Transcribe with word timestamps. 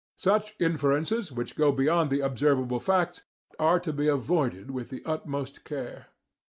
Such 0.17 0.55
inferences, 0.59 1.31
which 1.31 1.55
go 1.55 1.71
beyond 1.71 2.09
the 2.09 2.21
observable 2.21 2.79
facts, 2.79 3.21
are 3.59 3.79
to 3.81 3.93
be 3.93 4.07
avoided 4.07 4.71
with 4.71 4.89
the 4.89 5.03
utmost 5.05 5.63
care. 5.63 6.07